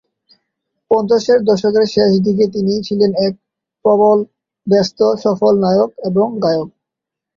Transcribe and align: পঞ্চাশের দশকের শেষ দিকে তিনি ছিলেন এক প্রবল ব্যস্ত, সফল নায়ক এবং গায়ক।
পঞ্চাশের 0.91 1.39
দশকের 1.49 1.85
শেষ 1.93 2.11
দিকে 2.25 2.45
তিনি 2.55 2.73
ছিলেন 2.87 3.11
এক 3.27 3.33
প্রবল 3.85 4.19
ব্যস্ত, 4.67 4.99
সফল 5.23 5.53
নায়ক 5.63 5.91
এবং 6.09 6.27
গায়ক। 6.43 6.69